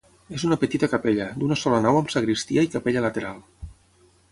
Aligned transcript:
És 0.35 0.45
una 0.45 0.55
petita 0.61 0.89
capella, 0.93 1.27
d'una 1.43 1.59
sola 1.65 1.83
nau 1.87 1.99
amb 2.01 2.11
sagristia 2.15 2.65
i 2.69 2.73
capella 2.77 3.07
lateral. 3.07 3.39